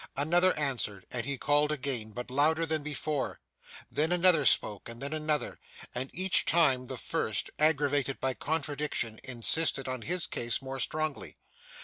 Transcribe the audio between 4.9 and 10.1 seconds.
then another; and each time the first, aggravated by contradiction, insisted on